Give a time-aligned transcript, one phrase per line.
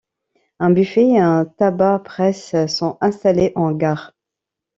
[0.59, 4.15] Un buffet et un tabac-presse sont installés en gare.